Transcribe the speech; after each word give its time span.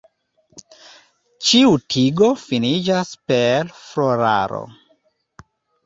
Ĉiu 1.51 1.75
tigo 1.95 2.31
finiĝas 2.47 3.13
per 3.31 3.73
floraro. 3.85 4.67